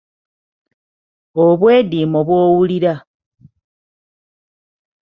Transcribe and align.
Obwediimo 1.45 2.19
bw’owulira. 2.27 2.93